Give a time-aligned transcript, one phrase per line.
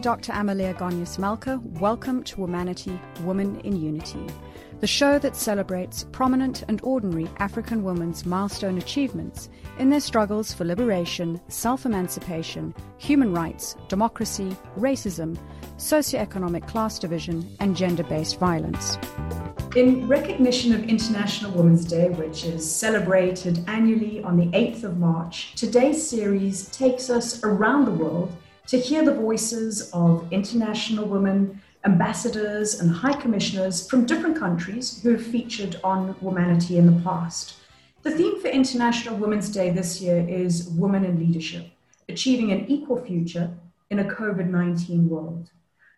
[0.00, 0.32] Dr.
[0.32, 1.60] Amalia Gonyas Malka.
[1.62, 4.26] Welcome to Womanity, Woman in Unity,
[4.80, 10.64] the show that celebrates prominent and ordinary African women's milestone achievements in their struggles for
[10.64, 15.38] liberation, self emancipation, human rights, democracy, racism,
[15.76, 18.96] socioeconomic class division, and gender based violence.
[19.76, 25.54] In recognition of International Women's Day, which is celebrated annually on the 8th of March,
[25.56, 28.34] today's series takes us around the world
[28.70, 35.10] to hear the voices of international women, ambassadors, and high commissioners from different countries who
[35.10, 37.56] have featured on Womanity in the past.
[38.04, 41.66] The theme for International Women's Day this year is Women in Leadership,
[42.08, 43.50] achieving an equal future
[43.90, 45.50] in a COVID 19 world.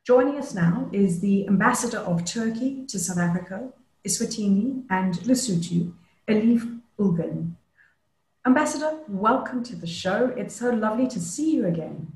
[0.07, 3.69] Joining us now is the ambassador of Turkey to South Africa,
[4.03, 5.93] Eswatini, and Lesotho,
[6.27, 7.53] Elif Ulgen.
[8.47, 10.33] Ambassador, welcome to the show.
[10.39, 12.12] It's so lovely to see you again.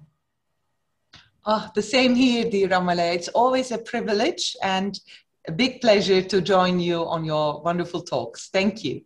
[1.48, 3.14] Oh, the same here, dear Ramala.
[3.14, 4.98] It's always a privilege and
[5.46, 8.48] a big pleasure to join you on your wonderful talks.
[8.48, 9.02] Thank you.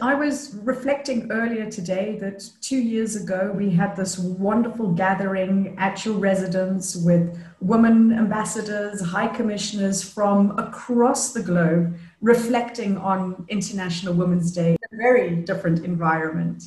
[0.00, 6.06] I was reflecting earlier today that two years ago we had this wonderful gathering at
[6.06, 14.52] your residence with women ambassadors, high commissioners from across the globe reflecting on International Women's
[14.52, 16.64] Day, a very different environment.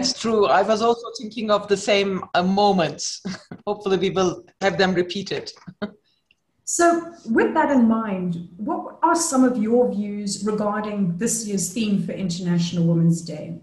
[0.00, 0.46] That's true.
[0.46, 3.22] I was also thinking of the same uh, moments.
[3.66, 5.52] Hopefully, we will have them repeated.
[6.64, 12.00] So, with that in mind, what are some of your views regarding this year's theme
[12.00, 13.58] for International Women's Day?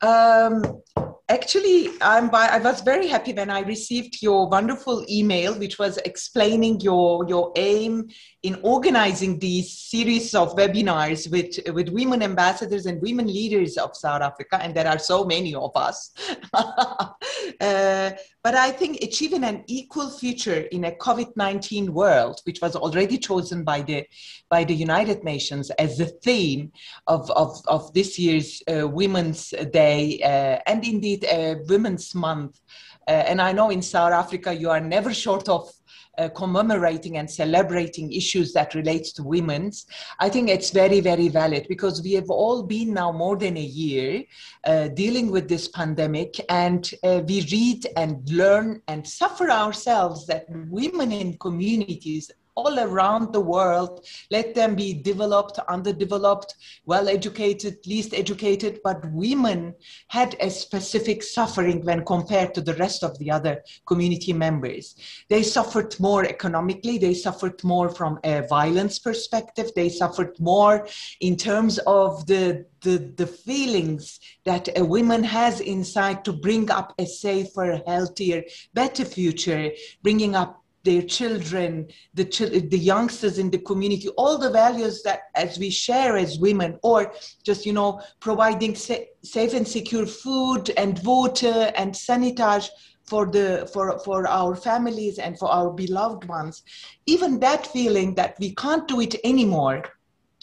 [0.00, 0.80] Um,
[1.28, 5.98] actually, I'm by, I was very happy when I received your wonderful email, which was
[5.98, 8.08] explaining your, your aim
[8.42, 14.22] in organizing these series of webinars with, with women ambassadors and women leaders of South
[14.22, 14.62] Africa.
[14.62, 16.12] And there are so many of us.
[16.54, 18.12] uh,
[18.46, 23.64] but I think achieving an equal future in a COVID-19 world, which was already chosen
[23.64, 24.06] by the,
[24.48, 26.70] by the United Nations as the theme
[27.08, 32.60] of, of, of this year's uh, Women's Day uh, and indeed a Women's Month.
[33.08, 35.70] Uh, and I know in South Africa you are never short of
[36.18, 39.86] uh, commemorating and celebrating issues that relate to women's
[40.18, 43.60] i think it's very very valid because we have all been now more than a
[43.60, 44.22] year
[44.64, 50.46] uh, dealing with this pandemic and uh, we read and learn and suffer ourselves that
[50.70, 54.06] women in communities all around the world.
[54.30, 56.54] Let them be developed, underdeveloped,
[56.86, 59.74] well educated, least educated, but women
[60.08, 64.96] had a specific suffering when compared to the rest of the other community members.
[65.28, 70.88] They suffered more economically, they suffered more from a violence perspective, they suffered more
[71.20, 76.94] in terms of the the, the feelings that a woman has inside to bring up
[76.98, 78.44] a safer, healthier,
[78.74, 82.24] better future, bringing up their children, the,
[82.70, 87.12] the youngsters in the community, all the values that as we share as women, or
[87.44, 92.68] just, you know, providing sa- safe and secure food and water and sanitage
[93.04, 96.62] for the for for our families and for our beloved ones.
[97.06, 99.82] Even that feeling that we can't do it anymore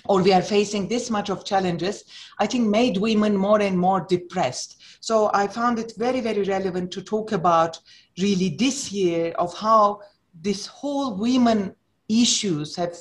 [0.05, 2.03] or we are facing this much of challenges
[2.39, 4.81] i think made women more and more depressed.
[4.99, 7.79] So i found it very very relevant to talk about
[8.19, 9.99] really this year of how
[10.41, 11.75] this whole women
[12.09, 12.95] issues have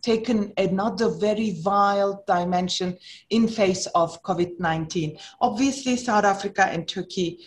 [0.00, 2.96] taken another very vile dimension
[3.30, 7.40] in face of covid-19 obviously south africa and turkey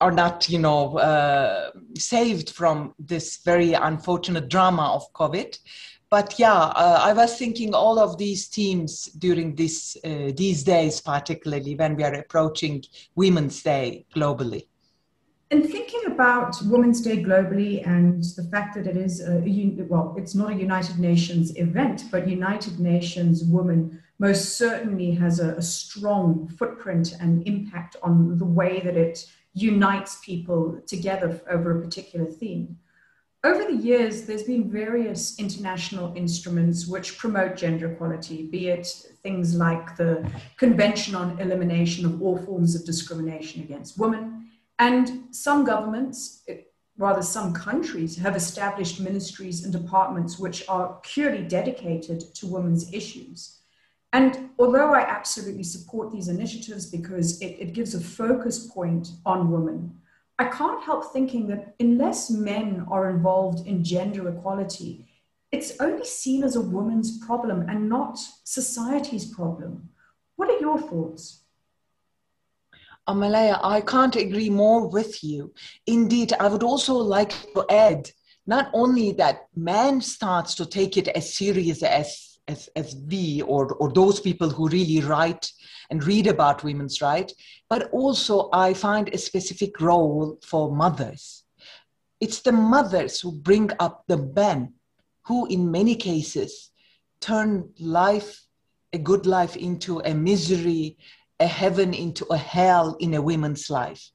[0.00, 5.58] are not you know uh, saved from this very unfortunate drama of covid.
[6.10, 11.02] But yeah uh, i was thinking all of these themes during this uh, these days
[11.02, 12.82] particularly when we are approaching
[13.14, 14.68] women's day globally
[15.50, 19.42] in thinking about Women's Day globally and the fact that it is, a,
[19.88, 25.54] well, it's not a United Nations event, but United Nations Women most certainly has a,
[25.54, 31.82] a strong footprint and impact on the way that it unites people together over a
[31.82, 32.76] particular theme.
[33.44, 38.88] Over the years, there's been various international instruments which promote gender equality, be it
[39.22, 44.37] things like the Convention on Elimination of All Forms of Discrimination Against Women,
[44.78, 46.44] and some governments,
[46.96, 53.58] rather some countries, have established ministries and departments which are purely dedicated to women's issues.
[54.12, 59.50] And although I absolutely support these initiatives because it, it gives a focus point on
[59.50, 59.94] women,
[60.38, 65.06] I can't help thinking that unless men are involved in gender equality,
[65.50, 69.88] it's only seen as a woman's problem and not society's problem.
[70.36, 71.42] What are your thoughts?
[73.08, 75.52] Amalaya, I can't agree more with you.
[75.86, 78.10] Indeed, I would also like to add
[78.46, 83.74] not only that man starts to take it as serious as, as, as we or,
[83.74, 85.50] or those people who really write
[85.90, 87.34] and read about women's rights,
[87.70, 91.44] but also I find a specific role for mothers.
[92.20, 94.74] It's the mothers who bring up the men
[95.24, 96.70] who, in many cases,
[97.20, 98.44] turn life,
[98.92, 100.96] a good life, into a misery,
[101.40, 104.10] a heaven into a hell in a woman's life.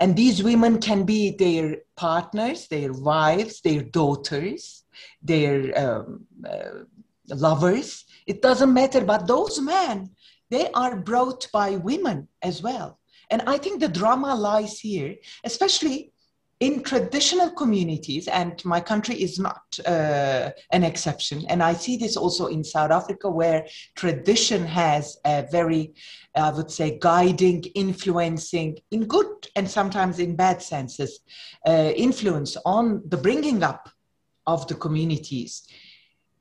[0.00, 4.84] And these women can be their partners, their wives, their daughters,
[5.22, 6.84] their um, uh,
[7.28, 8.04] lovers.
[8.26, 9.02] It doesn't matter.
[9.04, 10.10] But those men,
[10.50, 12.98] they are brought by women as well.
[13.30, 16.12] And I think the drama lies here, especially
[16.60, 21.44] in traditional communities, and my country is not uh, an exception.
[21.48, 25.94] And I see this also in South Africa, where tradition has a very,
[26.34, 31.20] I would say, guiding, influencing, in good and sometimes in bad senses,
[31.66, 33.88] uh, influence on the bringing up
[34.46, 35.68] of the communities.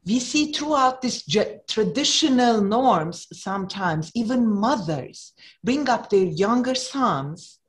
[0.04, 1.22] We see throughout these
[1.68, 5.34] traditional norms, sometimes even mothers
[5.64, 7.60] bring up their younger sons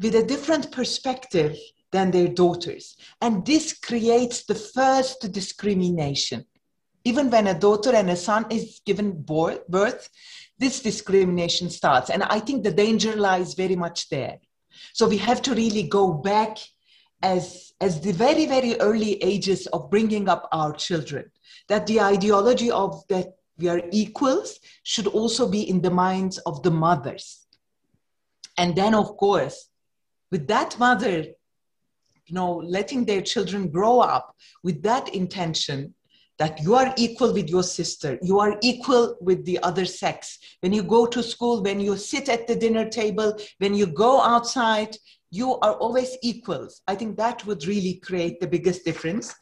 [0.00, 1.58] with a different perspective
[1.92, 2.96] than their daughters.
[3.20, 6.44] And this creates the first discrimination.
[7.04, 10.08] Even when a daughter and a son is given birth,
[10.58, 12.10] this discrimination starts.
[12.10, 14.38] And I think the danger lies very much there.
[14.92, 16.58] So we have to really go back
[17.22, 21.30] as, as the very, very early ages of bringing up our children,
[21.68, 26.62] that the ideology of that we are equals should also be in the minds of
[26.62, 27.46] the mothers.
[28.56, 29.68] And then, of course,
[30.30, 31.24] with that mother
[32.28, 35.94] you know, letting their children grow up with that intention
[36.38, 40.38] that you are equal with your sister, you are equal with the other sex.
[40.60, 44.22] When you go to school, when you sit at the dinner table, when you go
[44.22, 44.96] outside,
[45.30, 46.80] you are always equals.
[46.86, 49.34] I think that would really create the biggest difference.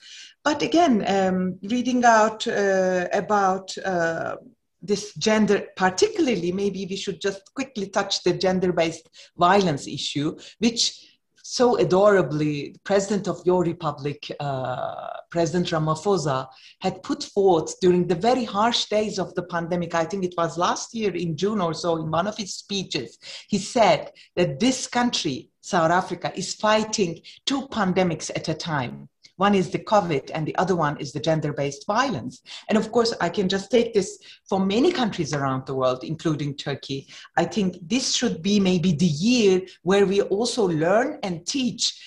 [0.43, 4.37] But again, um, reading out uh, about uh,
[4.81, 11.16] this gender, particularly, maybe we should just quickly touch the gender based violence issue, which
[11.49, 16.49] so adorably, the president of your republic, uh, President Ramaphosa,
[16.81, 19.95] had put forth during the very harsh days of the pandemic.
[19.95, 23.17] I think it was last year in June or so, in one of his speeches,
[23.49, 29.09] he said that this country, South Africa, is fighting two pandemics at a time.
[29.37, 32.43] One is the COVID, and the other one is the gender based violence.
[32.69, 34.19] And of course, I can just take this
[34.49, 37.09] for many countries around the world, including Turkey.
[37.37, 42.01] I think this should be maybe the year where we also learn and teach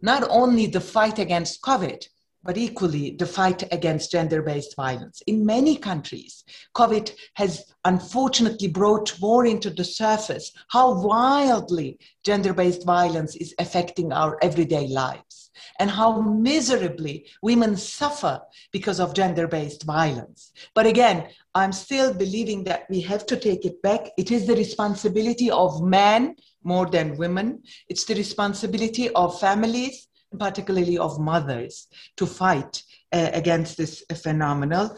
[0.00, 2.06] not only the fight against COVID,
[2.42, 5.22] but equally the fight against gender based violence.
[5.26, 6.44] In many countries,
[6.74, 14.12] COVID has unfortunately brought more into the surface how wildly gender based violence is affecting
[14.12, 18.40] our everyday lives and how miserably women suffer
[18.72, 20.52] because of gender based violence.
[20.74, 24.10] But again, I'm still believing that we have to take it back.
[24.16, 30.08] It is the responsibility of men more than women, it's the responsibility of families,
[30.38, 32.82] particularly of mothers, to fight
[33.12, 34.96] uh, against this phenomenal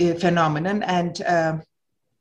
[0.00, 0.82] uh, phenomenon.
[0.82, 1.58] And uh,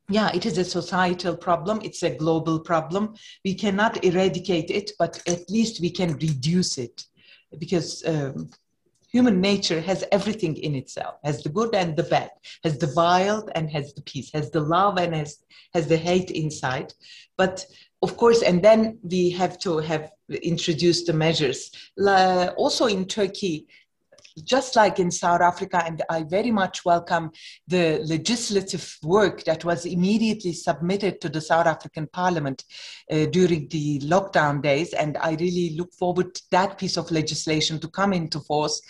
[0.10, 1.80] yeah, it is a societal problem.
[1.84, 3.16] It's a global problem.
[3.44, 7.06] We cannot eradicate it, but at least we can reduce it
[7.60, 8.50] because um,
[9.14, 12.32] human nature has everything in itself has the good and the bad
[12.64, 15.38] has the wild and has the peace has the love and has
[15.74, 16.92] has the hate inside
[17.38, 17.66] but
[18.02, 21.72] of course and then we have to have introduced the measures.
[22.58, 23.68] Also in turkey
[24.44, 27.32] just like in South Africa, and I very much welcome
[27.68, 32.64] the legislative work that was immediately submitted to the South African Parliament
[33.12, 37.80] uh, during the lockdown days, and I really look forward to that piece of legislation
[37.80, 38.82] to come into force.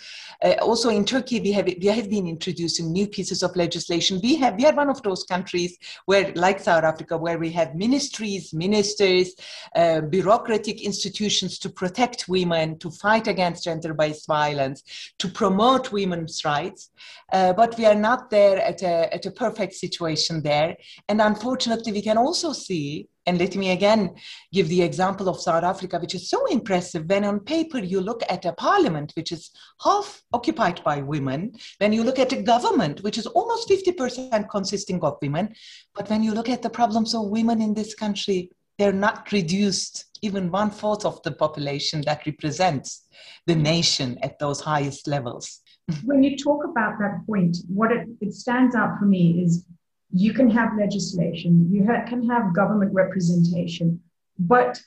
[0.42, 4.20] Uh, also in Turkey, we have we have been introducing new pieces of legislation.
[4.22, 7.74] We have we are one of those countries where, like South Africa, where we have
[7.74, 9.34] ministries, ministers,
[9.76, 14.82] uh, bureaucratic institutions to protect women, to fight against gender-based violence,
[15.18, 16.90] to promote women's rights,
[17.32, 20.76] uh, but we are not there at a, at a perfect situation there.
[21.08, 24.14] And unfortunately, we can also see, and let me again
[24.52, 27.06] give the example of South Africa, which is so impressive.
[27.06, 29.50] When on paper you look at a parliament which is
[29.82, 35.02] half occupied by women, when you look at a government which is almost 50% consisting
[35.02, 35.54] of women,
[35.94, 40.06] but when you look at the problems of women in this country, they're not reduced
[40.22, 43.06] even one fourth of the population that represents
[43.46, 45.60] the nation at those highest levels.
[46.02, 49.66] When you talk about that point, what it, it stands out for me is
[50.10, 54.00] you can have legislation, you ha- can have government representation,
[54.38, 54.80] but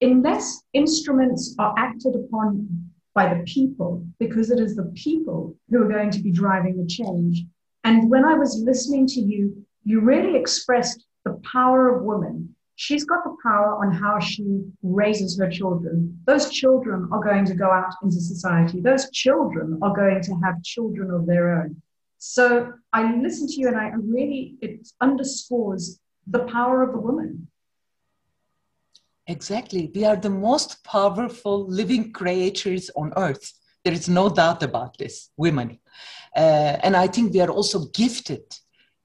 [0.00, 2.68] unless instruments are acted upon
[3.14, 6.86] by the people, because it is the people who are going to be driving the
[6.86, 7.44] change.
[7.84, 12.53] And when I was listening to you, you really expressed the power of women.
[12.76, 16.18] She's got the power on how she raises her children.
[16.26, 18.80] Those children are going to go out into society.
[18.80, 21.80] Those children are going to have children of their own.
[22.18, 27.48] So I listen to you and I really, it underscores the power of the woman.
[29.26, 29.90] Exactly.
[29.94, 33.52] We are the most powerful living creatures on earth.
[33.84, 35.78] There is no doubt about this, women.
[36.36, 38.44] Uh, and I think we are also gifted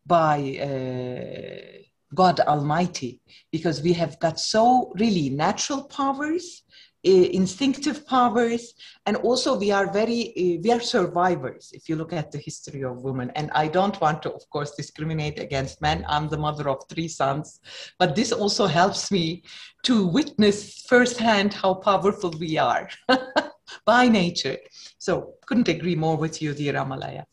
[0.05, 1.83] by uh,
[2.15, 6.63] God Almighty because we have got so really natural powers
[7.05, 8.73] eh, instinctive powers
[9.05, 12.83] and also we are very eh, we are survivors if you look at the history
[12.83, 13.31] of women.
[13.35, 16.05] And i don't want to of course discriminate against men.
[16.07, 17.59] I'm the mother of three sons.
[17.97, 19.43] But this also helps me
[19.83, 22.89] to witness firsthand how powerful we are
[23.85, 24.57] by nature.
[24.97, 27.25] So couldn't agree more with you dear amalaya.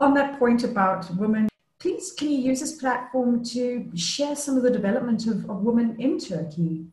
[0.00, 1.48] On that point about women
[1.82, 5.96] please can you use this platform to share some of the development of, of women
[5.98, 6.86] in turkey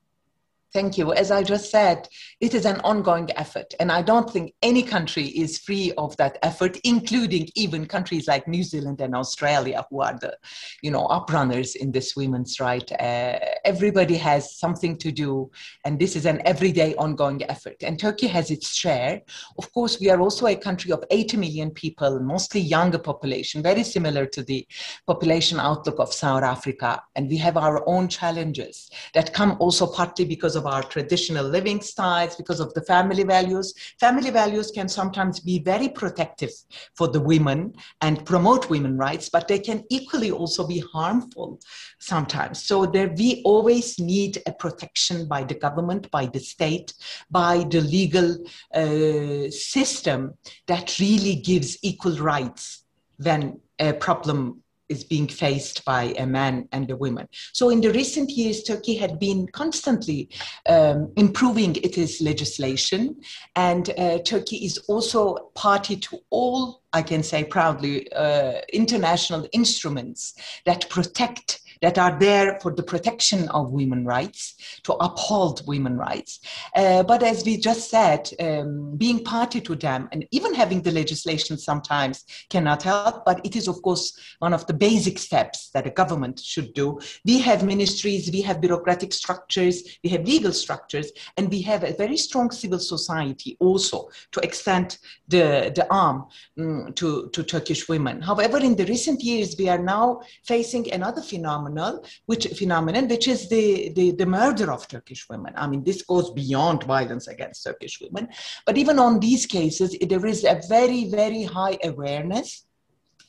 [0.72, 1.14] Thank you.
[1.14, 2.08] As I just said,
[2.42, 6.38] it is an ongoing effort, and I don't think any country is free of that
[6.44, 10.38] effort, including even countries like New Zealand and Australia, who are the,
[10.84, 12.92] you know, uprunners in this women's right.
[12.92, 15.50] Uh, everybody has something to do,
[15.86, 17.82] and this is an everyday ongoing effort.
[17.82, 19.22] And Turkey has its share.
[19.58, 23.84] Of course, we are also a country of 80 million people, mostly younger population, very
[23.84, 24.68] similar to the
[25.08, 30.26] population outlook of South Africa, and we have our own challenges that come also partly
[30.26, 33.74] because of our traditional living styles, because of the family values.
[34.00, 36.52] Family values can sometimes be very protective
[36.96, 41.60] for the women and promote women rights, but they can equally also be harmful
[42.00, 42.64] sometimes.
[42.64, 46.94] So there, we always need a protection by the government, by the state,
[47.30, 48.38] by the legal
[48.74, 50.34] uh, system
[50.68, 52.86] that really gives equal rights
[53.18, 57.28] when a problem is being faced by a man and a woman.
[57.54, 60.30] So in the recent years, Turkey had been constantly
[60.68, 63.16] um, improving its legislation,
[63.56, 70.34] and uh, Turkey is also party to all, I can say proudly, uh, international instruments
[70.66, 76.40] that protect that are there for the protection of women's rights, to uphold women's rights.
[76.76, 80.92] Uh, but as we just said, um, being party to them and even having the
[80.92, 85.88] legislation sometimes cannot help, but it is, of course, one of the basic steps that
[85.88, 87.00] a government should do.
[87.26, 91.94] We have ministries, we have bureaucratic structures, we have legal structures, and we have a
[91.94, 96.26] very strong civil society also to extend the, the arm
[96.60, 98.22] um, to, to Turkish women.
[98.22, 103.28] However, in the recent years, we are now facing another phenomenon phenomenal, which phenomenon, which
[103.28, 105.54] is the, the, the murder of Turkish women.
[105.56, 108.30] I mean, this goes beyond violence against Turkish women.
[108.66, 112.66] But even on these cases, there is a very, very high awareness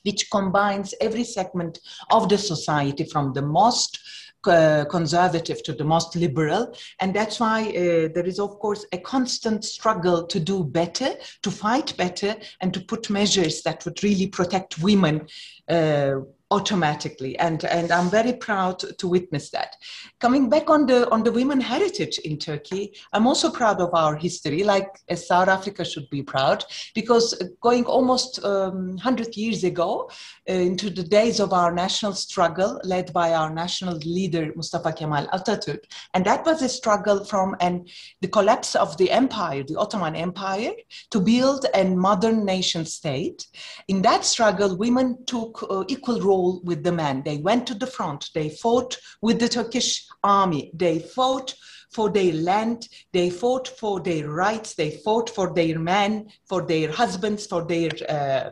[0.02, 1.78] which combines every segment
[2.10, 3.98] of the society from the most
[4.46, 6.74] uh, conservative to the most liberal.
[7.00, 11.10] And that's why uh, there is, of course, a constant struggle to do better,
[11.42, 15.28] to fight better, and to put measures that would really protect women.
[15.68, 19.76] Uh, automatically and and i'm very proud to witness that.
[20.20, 24.16] Coming back on the on the women heritage in turkey i'm also proud of our
[24.16, 26.64] history like as south africa should be proud
[26.94, 27.26] because
[27.60, 30.10] going almost um, 100 years ago
[30.48, 35.26] uh, into the days of our national struggle led by our national leader mustafa kemal
[35.28, 37.88] atatürk and that was a struggle from and
[38.20, 40.72] the collapse of the empire the ottoman empire
[41.10, 43.46] to build a modern nation state.
[43.88, 47.22] In that struggle women took uh, equal role with the men.
[47.24, 51.54] They went to the front, they fought with the Turkish army, they fought
[51.90, 56.90] for their land, they fought for their rights, they fought for their men, for their
[56.90, 58.50] husbands, for their uh,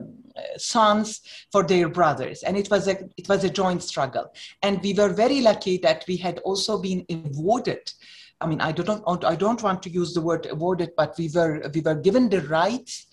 [0.57, 1.21] sons,
[1.53, 2.43] for their brothers.
[2.43, 4.33] And it was, a, it was a joint struggle.
[4.63, 7.93] And we were very lucky that we had also been awarded
[8.41, 11.69] I mean, I don't, I don't want to use the word awarded, but we were,
[11.75, 13.07] we were given the rights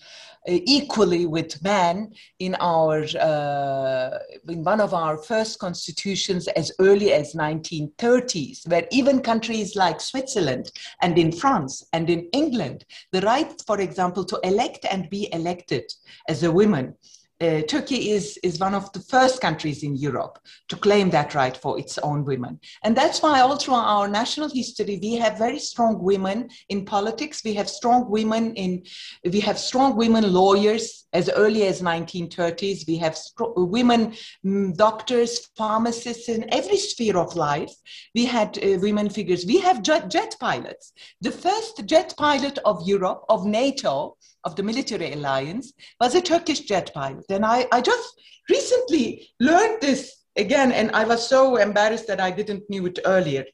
[0.48, 7.34] equally with men in our uh, in one of our first constitutions as early as
[7.34, 10.70] 1930s where even countries like switzerland
[11.02, 15.84] and in france and in england the right for example to elect and be elected
[16.28, 16.94] as a woman
[17.40, 20.38] uh, Turkey is, is one of the first countries in Europe
[20.68, 22.58] to claim that right for its own women.
[22.82, 27.42] And that's why all through our national history, we have very strong women in politics.
[27.44, 28.84] We have strong women in,
[29.30, 32.86] we have strong women lawyers as early as 1930s.
[32.86, 34.14] We have women
[34.44, 37.74] mm, doctors, pharmacists in every sphere of life.
[38.14, 39.44] We had uh, women figures.
[39.44, 40.92] We have jet, jet pilots.
[41.20, 44.16] The first jet pilot of Europe, of NATO,
[44.46, 47.26] of the military alliance was a Turkish jet pilot.
[47.28, 48.08] And I, I just
[48.48, 50.00] recently learned this
[50.36, 53.44] again, and I was so embarrassed that I didn't knew it earlier.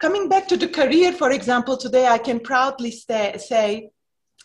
[0.00, 3.90] Coming back to the career, for example, today I can proudly stay, say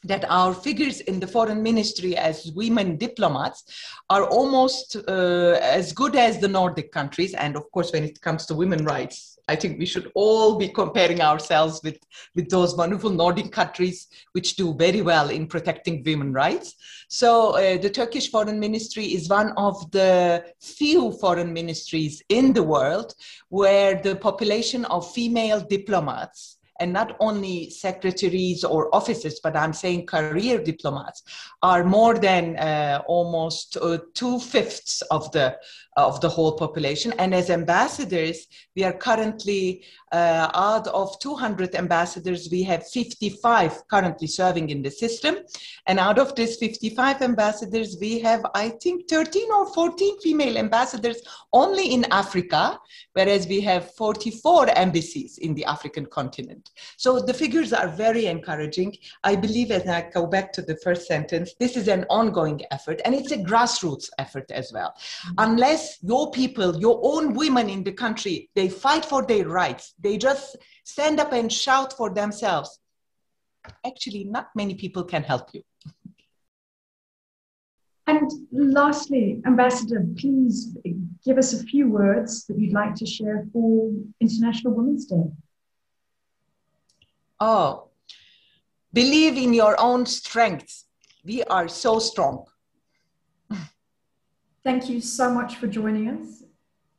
[0.06, 3.64] that our figures in the foreign ministry as women diplomats
[4.10, 7.34] are almost uh, as good as the Nordic countries.
[7.36, 10.70] And of course, when it comes to women rights, I think we should all be
[10.70, 11.98] comparing ourselves with,
[12.34, 16.76] with those wonderful Nordic countries which do very well in protecting women rights.
[17.10, 22.64] So uh, the Turkish Foreign Ministry is one of the few foreign ministries in the
[22.64, 23.14] world
[23.50, 30.06] where the population of female diplomats and not only secretaries or officers, but I'm saying
[30.06, 31.24] career diplomats,
[31.62, 35.58] are more than uh, almost uh, two fifths of the
[35.96, 37.14] of the whole population.
[37.20, 44.28] And as ambassadors, we are currently uh, out of 200 ambassadors, we have 55 currently
[44.28, 45.38] serving in the system.
[45.88, 51.22] And out of these 55 ambassadors, we have, I think, 13 or 14 female ambassadors
[51.52, 52.80] only in Africa,
[53.14, 56.72] whereas we have 44 embassies in the African continent.
[56.98, 58.96] So the figures are very encouraging.
[59.24, 63.02] I believe, as I go back to the first sentence, this is an ongoing effort
[63.06, 64.94] and it's a grassroots effort as well.
[64.94, 65.34] Mm-hmm.
[65.38, 70.18] Unless your people, your own women in the country, they fight for their rights, they
[70.18, 72.80] just stand up and shout for themselves.
[73.86, 75.62] Actually, not many people can help you.
[78.06, 80.76] And lastly, Ambassador, please
[81.24, 85.32] give us a few words that you'd like to share for International Women's Day.
[87.40, 87.90] Oh,
[88.92, 90.84] believe in your own strength.
[91.24, 92.46] We are so strong.
[94.66, 96.44] Thank you so much for joining us.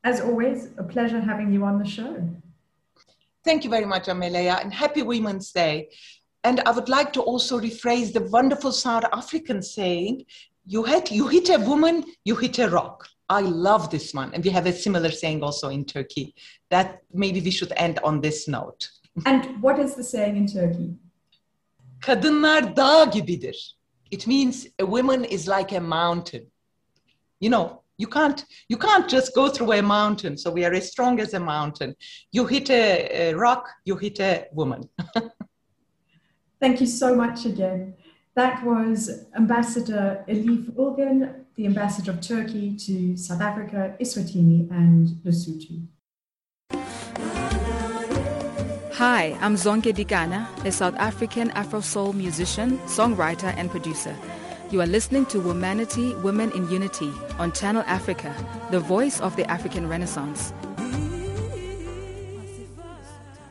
[0.04, 2.28] As always, a pleasure having you on the show.
[3.42, 5.88] Thank you very much, Amelia, and happy Women's Day.
[6.44, 10.24] And I would like to also rephrase the wonderful South African saying,
[10.66, 13.08] you hit, you hit a woman, you hit a rock.
[13.28, 14.32] I love this one.
[14.34, 16.34] And we have a similar saying also in Turkey.
[16.70, 18.88] That maybe we should end on this note.
[19.26, 20.94] And what is the saying in Turkey?
[22.00, 23.74] Kadınlar dağ gibidir.
[24.10, 26.46] It means a woman is like a mountain.
[27.40, 30.90] You know, you can't you can't just go through a mountain so we are as
[30.90, 31.94] strong as a mountain
[32.32, 34.82] you hit a, a rock you hit a woman
[36.60, 37.94] thank you so much again
[38.36, 45.86] that was ambassador elif ulgen the ambassador of turkey to south africa Eswatini, and lesotho
[48.94, 54.16] Hi, I'm Zonke Dikana, a South African Afro soul musician, songwriter, and producer.
[54.70, 58.32] You are listening to Womanity, Women in Unity on Channel Africa,
[58.70, 60.52] the voice of the African Renaissance.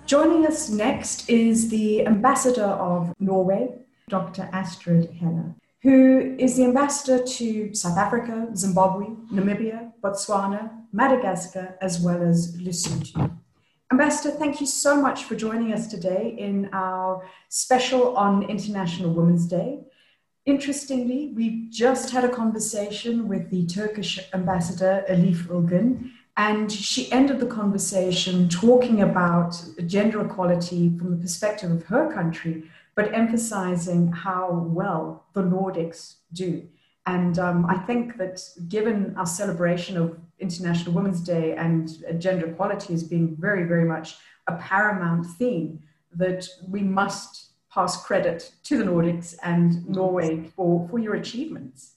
[0.06, 4.50] Joining us next is the ambassador of Norway, Dr.
[4.52, 12.22] Astrid Helle, who is the ambassador to South Africa, Zimbabwe, Namibia, Botswana, Madagascar, as well
[12.22, 13.32] as Lesotho.
[13.92, 19.46] Ambassador, thank you so much for joining us today in our special on International Women's
[19.46, 19.80] Day.
[20.46, 27.40] Interestingly, we just had a conversation with the Turkish ambassador Elif Ulgen, and she ended
[27.40, 32.64] the conversation talking about gender equality from the perspective of her country,
[32.96, 36.68] but emphasizing how well the Nordics do.
[37.06, 42.94] And um, I think that given our celebration of International Women's Day and gender equality
[42.94, 44.16] as being very, very much
[44.48, 45.82] a paramount theme,
[46.16, 51.94] that we must pass credit to the Nordics and Norway for, for your achievements.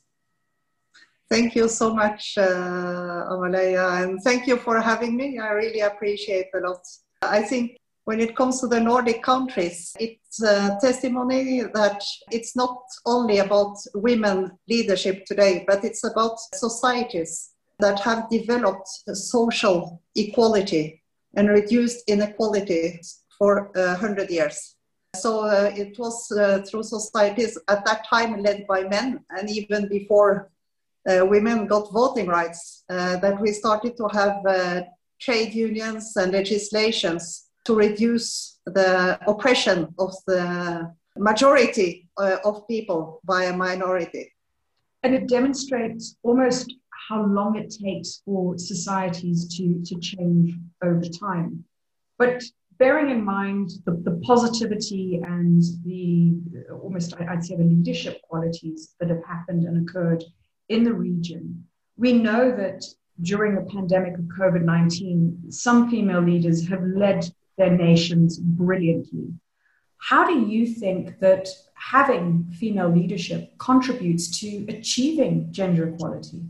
[1.29, 5.39] Thank you so much, uh, Amalaya, and thank you for having me.
[5.39, 6.87] I really appreciate a lot.
[7.21, 12.79] I think when it comes to the Nordic countries, it's a testimony that it's not
[13.05, 21.03] only about women leadership today, but it's about societies that have developed social equality
[21.35, 23.01] and reduced inequality
[23.37, 24.77] for a uh, hundred years.
[25.17, 29.89] So uh, it was uh, through societies at that time led by men, and even
[29.89, 30.53] before
[31.11, 34.83] uh, women got voting rights, uh, that we started to have uh,
[35.21, 43.45] trade unions and legislations to reduce the oppression of the majority uh, of people by
[43.45, 44.33] a minority.
[45.03, 46.67] and it demonstrates almost
[47.09, 51.65] how long it takes for societies to, to change over time.
[52.19, 52.43] But
[52.79, 56.35] bearing in mind the, the positivity and the
[56.83, 60.25] almost, I'd say, the leadership qualities that have happened and occurred
[60.69, 61.65] in the region,
[61.97, 62.85] we know that
[63.23, 69.33] during the pandemic of COVID 19, some female leaders have led their nations brilliantly.
[69.99, 76.43] How do you think that having female leadership contributes to achieving gender equality?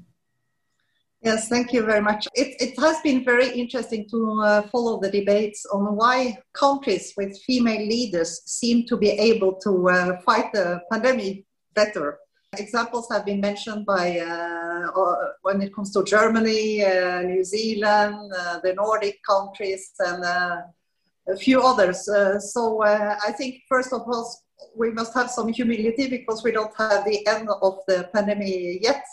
[1.23, 2.29] Yes, thank you very much.
[2.35, 7.37] It, it has been very interesting to uh, follow the debates on why countries with
[7.42, 12.19] female leaders seem to be able to uh, fight the pandemic better.
[12.57, 18.33] Examples have been mentioned by uh, uh when it comes to Germany, uh, New Zealand,
[18.33, 20.23] uh, the Nordic countries, and
[21.29, 22.09] a few others.
[22.53, 24.31] so I think, first of all,
[24.75, 29.05] we must have some humility because we don't have the end of the pandemic yet.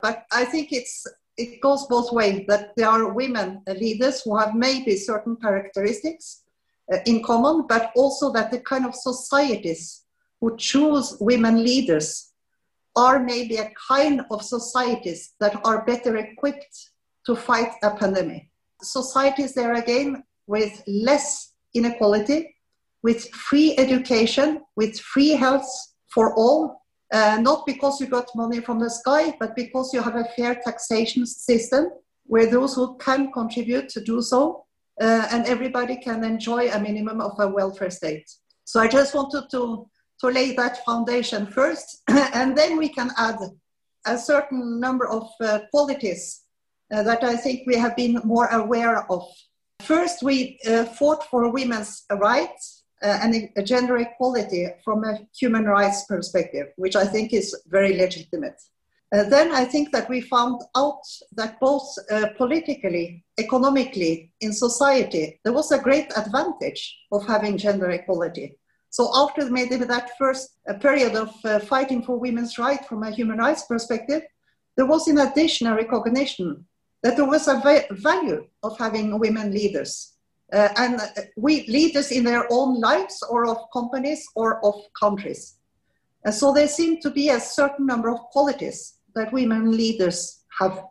[0.00, 4.54] But I think it's it goes both ways that there are women leaders who have
[4.54, 6.42] maybe certain characteristics
[6.92, 10.04] uh, in common, but also that the kind of societies
[10.40, 12.32] who choose women leaders
[12.96, 16.90] are maybe a kind of societies that are better equipped
[17.24, 18.50] to fight a pandemic.
[18.82, 22.40] Societies there again with less inequality,
[23.04, 25.70] with free education, with free health
[26.14, 26.82] for all,
[27.12, 30.54] uh, not because you got money from the sky, but because you have a fair
[30.64, 31.90] taxation system
[32.24, 34.64] where those who can contribute to do so,
[35.00, 38.28] uh, and everybody can enjoy a minimum of a welfare state.
[38.64, 39.88] So I just wanted to,
[40.20, 43.38] to lay that foundation first, and then we can add
[44.04, 46.42] a certain number of uh, qualities
[46.92, 49.24] uh, that I think we have been more aware of.
[49.82, 56.04] First, we uh, fought for women's rights uh, and gender equality from a human rights
[56.04, 58.60] perspective, which I think is very legitimate.
[59.12, 65.40] Uh, then I think that we found out that both uh, politically, economically, in society,
[65.42, 68.56] there was a great advantage of having gender equality.
[68.90, 73.10] So after maybe that first uh, period of uh, fighting for women's rights from a
[73.10, 74.22] human rights perspective,
[74.76, 76.66] there was in addition a recognition
[77.02, 80.16] that there was a va- value of having women leaders
[80.52, 81.00] uh, and
[81.36, 85.56] we leaders in their own lives or of companies or of countries.
[86.24, 90.84] And so there seem to be a certain number of qualities that women leaders have.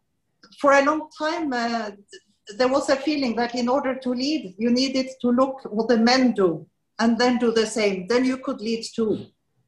[0.59, 1.91] For a long time, uh,
[2.57, 5.97] there was a feeling that in order to lead, you needed to look what the
[5.97, 6.65] men do
[6.99, 8.07] and then do the same.
[8.07, 9.27] Then you could lead too.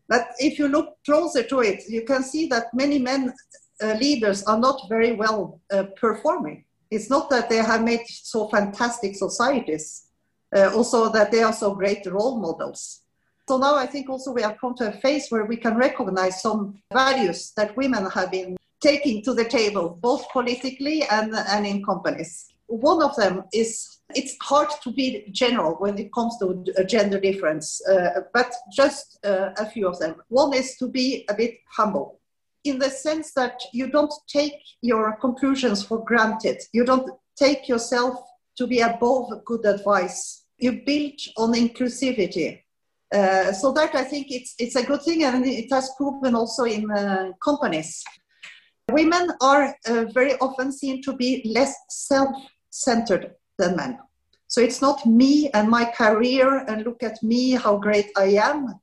[0.09, 3.33] But if you look closer to it, you can see that many men
[3.81, 8.49] uh, leaders are not very well uh, performing it's not that they have made so
[8.49, 10.07] fantastic societies,
[10.55, 13.01] uh, also that they are so great role models.
[13.47, 16.41] So now I think also we have come to a phase where we can recognize
[16.41, 21.83] some values that women have been taking to the table, both politically and, and in
[21.83, 22.53] companies.
[22.67, 27.19] One of them is it's hard to be general when it comes to a gender
[27.19, 30.15] difference, uh, but just uh, a few of them.
[30.27, 32.20] One is to be a bit humble
[32.63, 36.61] in the sense that you don't take your conclusions for granted.
[36.73, 38.19] You don't take yourself
[38.57, 40.45] to be above good advice.
[40.57, 42.61] You build on inclusivity.
[43.13, 46.63] Uh, so that I think it's it's a good thing, and it has proven also
[46.63, 48.01] in uh, companies.
[48.89, 53.99] Women are uh, very often seen to be less self-centered than men.
[54.47, 58.80] So it's not me and my career and look at me, how great I am.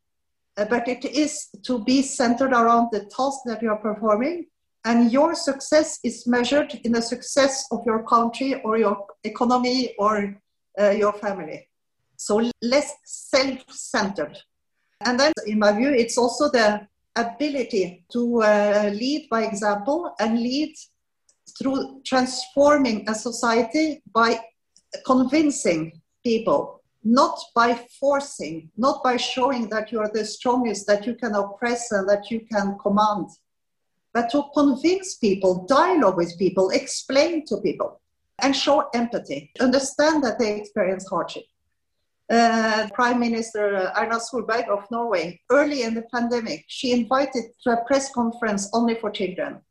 [0.59, 4.47] Uh, but it is to be centered around the task that you are performing.
[4.85, 10.37] And your success is measured in the success of your country or your economy or
[10.81, 11.69] uh, your family.
[12.17, 14.37] So less self centered.
[15.03, 20.41] And then, in my view, it's also the ability to uh, lead by example and
[20.41, 20.75] lead
[21.59, 24.41] through transforming a society by
[25.05, 26.78] convincing people
[27.09, 31.91] not by forcing, not by showing that you are the strongest, that you can oppress
[31.91, 33.27] and that you can command,
[34.13, 38.01] but to convince people, dialogue with people, explain to people,
[38.41, 41.45] and show empathy, understand that they experience hardship.
[42.31, 47.85] Uh, Prime Minister Erna Solberg of Norway, early in the pandemic, she invited to a
[47.87, 49.63] press conference only for children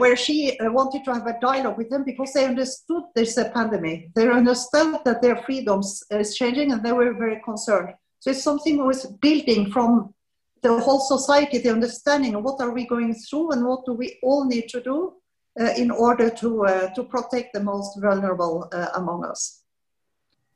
[0.00, 4.12] where she uh, wanted to have a dialogue with them because they understood a pandemic.
[4.14, 7.94] They understood that their freedoms is changing and they were very concerned.
[8.20, 10.14] So it's something was building from
[10.62, 14.18] the whole society, the understanding of what are we going through and what do we
[14.22, 15.14] all need to do
[15.60, 19.62] uh, in order to, uh, to protect the most vulnerable uh, among us.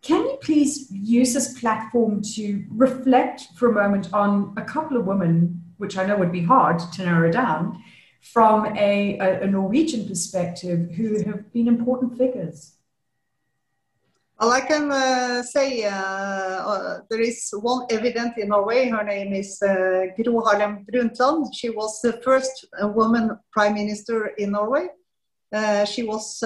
[0.03, 5.07] Can you please use this platform to reflect for a moment on a couple of
[5.07, 7.83] women, which I know would be hard to narrow down,
[8.33, 12.73] from a, a, Norwegian perspective who have been important figures?
[14.41, 18.89] Well, I can uh, say uh, uh, there is one evident in Norway.
[18.89, 21.55] Her name is uh, Gro Harlem Brundtland.
[21.55, 24.89] She was the first uh, woman prime minister in Norway.
[25.53, 26.43] Uh, she was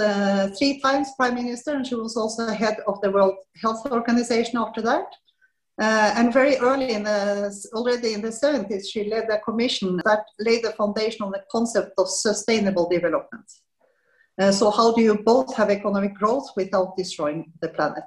[0.59, 4.83] three times prime minister, and she was also head of the World Health Organization after
[4.83, 5.07] that.
[5.81, 10.25] Uh, and very early in the, already in the 70s, she led a commission that
[10.41, 13.45] laid the foundation on the concept of sustainable development.
[14.41, 18.05] Uh, so how do you both have economic growth without destroying the planet?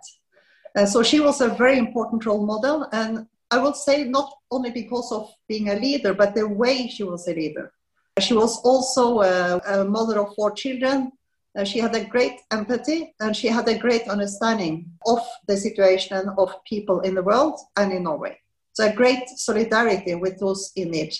[0.75, 4.71] Uh, so she was a very important role model, and I would say not only
[4.71, 7.73] because of being a leader, but the way she was a leader.
[8.19, 11.11] She was also a, a mother of four children,
[11.57, 16.29] uh, she had a great empathy and she had a great understanding of the situation
[16.37, 18.37] of people in the world and in Norway.
[18.73, 21.13] So, a great solidarity with those in need.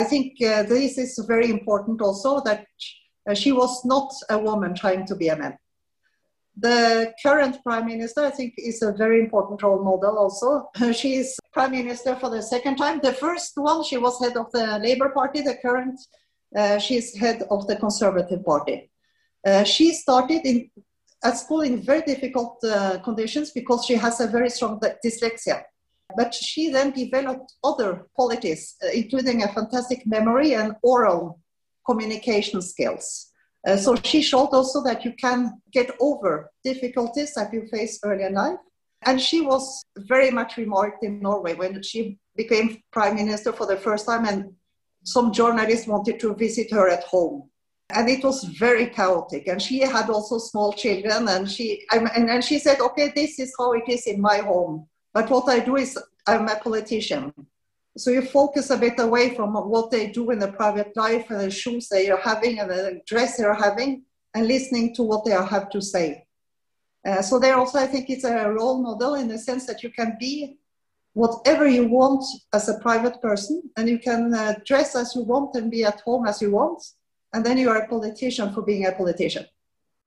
[0.00, 2.66] I think uh, this is very important also that
[3.28, 5.56] uh, she was not a woman trying to be a man.
[6.58, 10.70] The current prime minister, I think, is a very important role model also.
[10.92, 13.00] She is prime minister for the second time.
[13.00, 15.42] The first one, she was head of the Labour Party.
[15.42, 16.00] The current,
[16.56, 18.90] uh, she's head of the Conservative Party.
[19.46, 20.68] Uh, she started in,
[21.22, 25.62] at school in very difficult uh, conditions because she has a very strong dyslexia.
[26.16, 31.38] But she then developed other qualities, uh, including a fantastic memory and oral
[31.86, 33.30] communication skills.
[33.64, 38.24] Uh, so she showed also that you can get over difficulties that you face early
[38.24, 38.58] in life.
[39.02, 43.76] And she was very much remarked in Norway when she became prime minister for the
[43.76, 44.52] first time, and
[45.04, 47.48] some journalists wanted to visit her at home
[47.90, 49.46] and it was very chaotic.
[49.46, 53.54] And she had also small children and she and, and she said okay this is
[53.58, 54.86] how it is in my home.
[55.12, 57.32] But what i do is i'm a politician.
[57.96, 61.40] So you focus a bit away from what they do in the private life and
[61.40, 64.02] the shoes they are having and the dress they're having
[64.34, 66.26] and listening to what they have to say.
[67.06, 69.90] Uh, so there also i think it's a role model in the sense that you
[69.90, 70.58] can be
[71.12, 72.22] whatever you want
[72.52, 76.00] as a private person and you can uh, dress as you want and be at
[76.00, 76.82] home as you want
[77.32, 79.46] and then you are a politician for being a politician.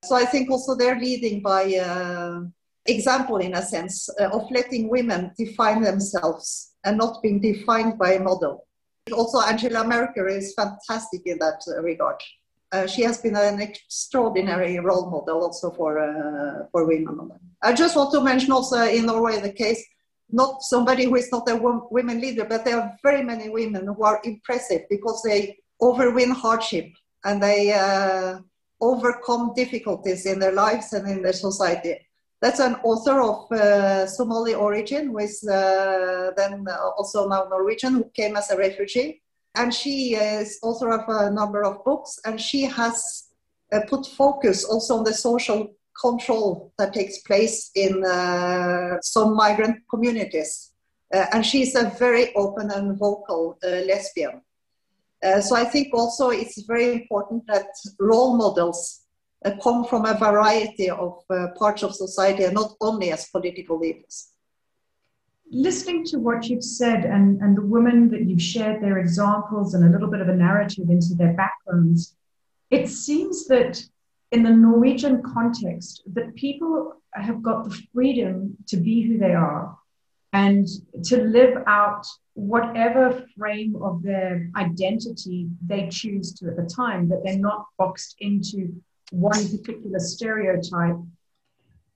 [0.04, 2.42] So I think also they're leading by uh,
[2.86, 8.14] example in a sense uh, of letting women define themselves and not being defined by
[8.14, 8.66] a model.
[9.12, 12.16] Also, Angela Merkel is fantastic in that uh, regard.
[12.72, 17.32] Uh, she has been an extraordinary role model also for uh, for women.
[17.64, 19.84] I just want to mention also in Norway the case,
[20.32, 21.56] not somebody who is not a
[21.90, 26.92] women leader, but there are very many women who are impressive because they overwin hardship
[27.26, 28.40] and they uh,
[28.82, 31.96] overcome difficulties in their lives and in their society.
[32.42, 36.66] That's an author of uh, Somali origin, who is uh, then
[36.98, 39.22] also now Norwegian, who came as a refugee.
[39.56, 43.26] And she is author of a number of books, and she has
[43.74, 49.78] uh, put focus also on the social control that takes place in uh, some migrant
[49.90, 50.72] communities.
[51.14, 54.42] Uh, and she's a very open and vocal lesbian.
[55.24, 57.68] Uh, so I think also it's very important that
[58.00, 59.02] role models
[59.46, 63.78] uh, come from a variety of uh, parts of society and not only as political
[63.78, 64.30] leaders.
[65.52, 69.84] Listening to what you've said and, and the women that you've shared their examples and
[69.84, 72.16] a little bit of a narrative into their backgrounds,
[72.70, 73.84] it seems that
[74.32, 79.76] in the Norwegian context, that people have got the freedom to be who they are
[80.34, 80.68] and
[81.06, 82.06] to live out
[82.40, 88.16] whatever frame of their identity they choose to at the time, that they're not boxed
[88.20, 88.74] into
[89.12, 90.98] one particular stereotype.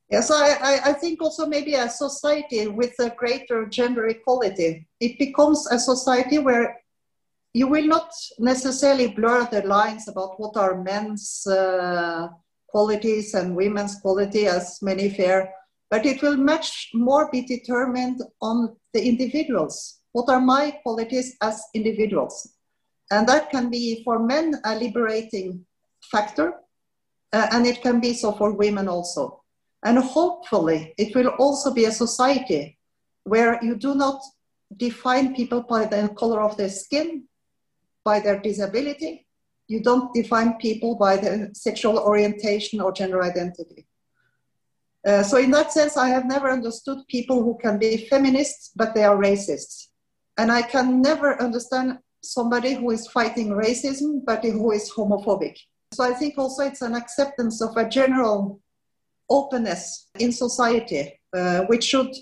[0.10, 5.66] Yes, I, I think also maybe a society with a greater gender equality, it becomes
[5.72, 6.78] a society where
[7.54, 12.28] you will not necessarily blur the lines about what are men's uh,
[12.68, 15.08] qualities and women's quality, as many
[15.90, 20.00] but it will much more be determined on the individuals.
[20.14, 22.54] What are my qualities as individuals?
[23.12, 25.66] And that can be for men a liberating
[26.12, 26.54] factor,
[27.34, 29.44] uh, and it can be so for women also.
[29.84, 32.78] And hopefully, it will also be a society
[33.24, 34.22] where you do not
[34.78, 37.24] define people by the color of their skin,
[38.04, 39.26] by their disability.
[39.68, 43.88] You don't define people by their sexual orientation or gender identity.
[45.06, 48.94] Uh, so in that sense, I have never understood people who can be feminists, but
[48.94, 49.88] they are racists.
[50.38, 55.58] And I can never understand somebody who is fighting racism, but who is homophobic.
[55.94, 58.60] So I think also it's an acceptance of a general
[59.30, 62.14] openness in society, uh, which should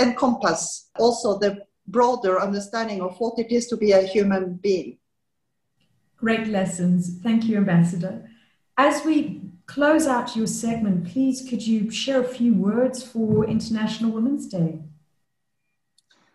[0.00, 4.98] encompass also the broader understanding of what it is to be a human being.
[6.16, 7.18] Great lessons.
[7.22, 8.28] Thank you, Ambassador.
[8.76, 14.12] As we close out your segment, please could you share a few words for International
[14.12, 14.80] Women's Day?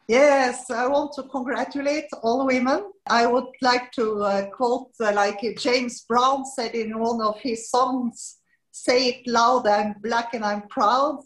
[0.07, 2.93] Yes, I want to congratulate all women.
[3.09, 7.69] I would like to uh, quote, uh, like James Brown said in one of his
[7.69, 8.37] songs,
[8.71, 11.23] say it loud, I'm black and I'm proud.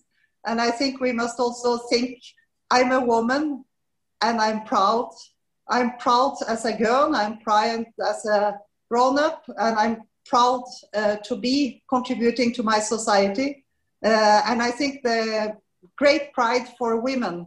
[0.47, 2.17] And I think we must also think,
[2.71, 3.63] I'm a woman
[4.21, 5.11] and I'm proud.
[5.69, 8.57] I'm proud as a girl, I'm proud as a
[8.89, 10.63] grown up, and I'm proud
[10.95, 13.63] uh, to be contributing to my society.
[14.03, 15.55] Uh, and I think the
[15.97, 17.45] great pride for women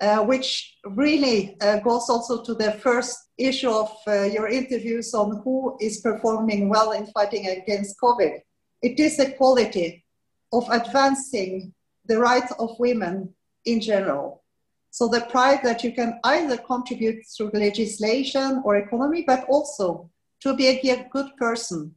[0.00, 5.40] uh, which really uh, goes also to the first issue of uh, your interviews on
[5.42, 8.40] who is performing well in fighting against COVID.
[8.82, 10.04] It is a quality
[10.52, 11.72] of advancing
[12.06, 14.42] the rights of women in general.
[14.90, 20.54] So the pride that you can either contribute through legislation or economy, but also to
[20.54, 21.94] be a good person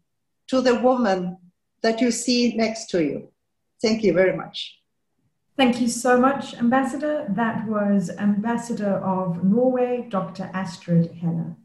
[0.48, 1.38] to the woman
[1.82, 3.32] that you see next to you.
[3.82, 4.79] Thank you very much.
[5.60, 7.26] Thank you so much, Ambassador.
[7.28, 10.50] That was Ambassador of Norway, Dr.
[10.54, 11.58] Astrid Helle.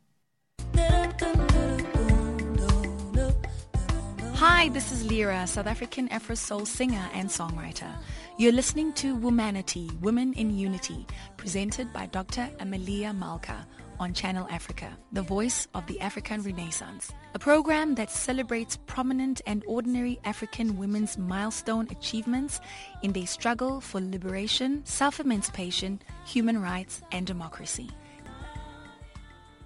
[4.35, 7.95] Hi, this is Lyra, South African Afro Soul singer and songwriter.
[8.37, 12.51] You're listening to Womanity, Women in Unity, presented by Dr.
[12.59, 13.65] Amaleya Malka
[14.05, 19.65] on Channel Africa, the voice of the African Renaissance, a program that celebrates prominent and
[19.67, 22.61] ordinary African women's milestone achievements
[23.03, 27.89] in their struggle for liberation, self-emancipation, human rights, and democracy.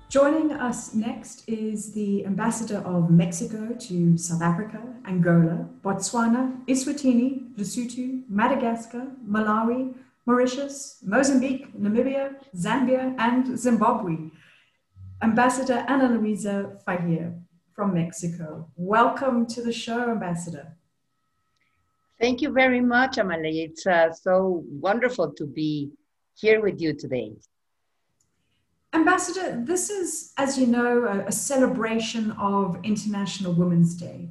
[0.09, 8.22] Joining us next is the ambassador of Mexico to South Africa, Angola, Botswana, Eswatini, Lesotho,
[8.31, 9.94] Madagascar, Malawi,
[10.29, 14.31] Mauritius, Mozambique, Namibia, Zambia, and Zimbabwe.
[15.23, 17.41] Ambassador Ana Luisa Fajer
[17.75, 18.69] from Mexico.
[18.77, 20.77] Welcome to the show, Ambassador.
[22.21, 23.62] Thank you very much, Amalie.
[23.62, 25.93] It's uh, so wonderful to be
[26.35, 27.33] here with you today.
[28.93, 34.29] Ambassador, this is, as you know, a, a celebration of International Women's Day.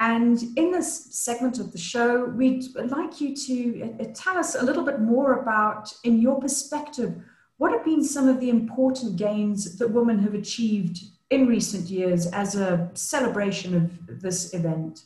[0.00, 4.54] And in this segment of the show, we'd like you to uh, uh, tell us
[4.54, 7.22] a little bit more about, in your perspective,
[7.58, 12.26] what have been some of the important gains that women have achieved in recent years
[12.28, 15.04] as a celebration of this event?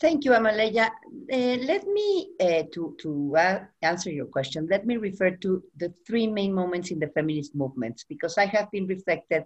[0.00, 0.90] Thank you, Amaleya.
[1.32, 5.94] Uh, let me, uh, to, to uh, answer your question, let me refer to the
[6.04, 9.44] three main moments in the feminist movements, because I have been reflected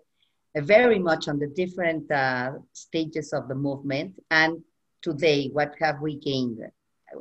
[0.57, 4.15] very much on the different uh, stages of the movement.
[4.31, 4.63] And
[5.03, 6.61] today, what have we gained?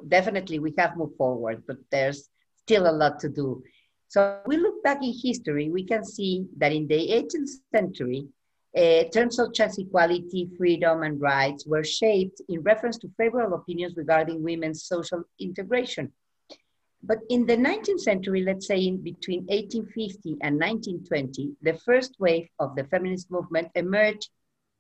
[0.08, 3.64] Definitely, we have moved forward, but there's still a lot to do.
[4.08, 8.28] So we look back in history, we can see that in the 18th century,
[8.76, 13.96] uh, terms such as equality, freedom, and rights were shaped in reference to favorable opinions
[13.96, 16.12] regarding women's social integration.
[17.02, 22.50] But in the 19th century, let's say in between 1850 and 1920, the first wave
[22.60, 24.30] of the feminist movement emerged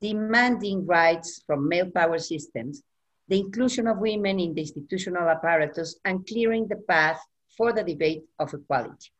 [0.02, 2.84] demanding rights from male power systems,
[3.28, 7.22] the inclusion of women in the institutional apparatus, and clearing the path
[7.56, 9.12] for the debate of equality.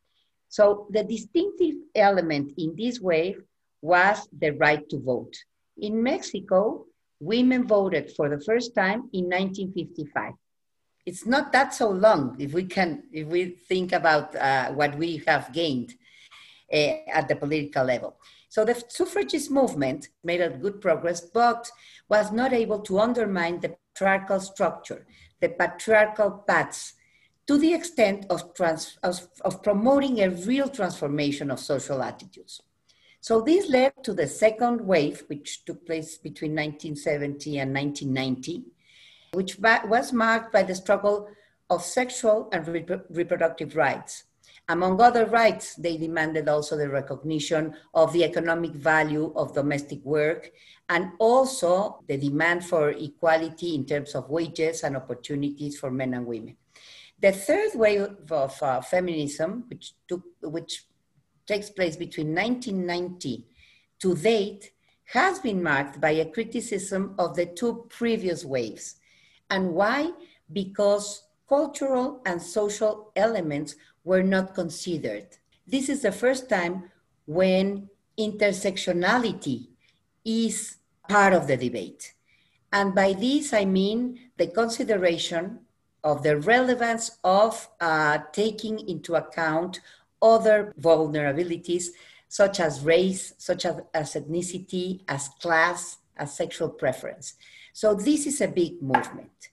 [0.50, 3.42] So the distinctive element in this wave
[3.82, 5.36] was the right to vote.
[5.78, 6.86] In Mexico,
[7.20, 10.34] women voted for the first time in 1955
[11.10, 13.42] it's not that so long if we can if we
[13.72, 15.96] think about uh, what we have gained
[16.72, 18.12] uh, at the political level.
[18.48, 21.70] So the suffragist movement made a good progress but
[22.08, 25.06] was not able to undermine the patriarchal structure
[25.42, 26.94] the patriarchal paths
[27.48, 32.62] to the extent of, trans, of, of promoting a real transformation of social attitudes.
[33.22, 38.66] So this led to the second wave which took place between 1970 and 1990
[39.34, 41.30] which was marked by the struggle
[41.70, 42.68] of sexual and
[43.10, 44.24] reproductive rights.
[44.68, 50.52] Among other rights, they demanded also the recognition of the economic value of domestic work
[50.90, 56.26] and also the demand for equality in terms of wages and opportunities for men and
[56.26, 56.56] women.
[57.20, 60.86] The third wave of uh, feminism, which, took, which
[61.48, 63.46] takes place between 1990
[64.02, 64.72] to date,
[65.06, 68.99] has been marked by a criticism of the two previous waves
[69.50, 70.12] and why?
[70.52, 75.28] Because cultural and social elements were not considered.
[75.68, 76.92] This is the first time
[77.26, 79.68] when intersectionality
[80.26, 80.78] is
[81.08, 82.14] part of the debate.
[82.72, 85.60] And by this, I mean the consideration
[86.04, 89.82] of the relevance of uh, taking into account
[90.22, 91.88] other vulnerabilities
[92.28, 97.34] such as race, such as, as ethnicity, as class, as sexual preference.
[97.74, 99.50] So this is a big movement.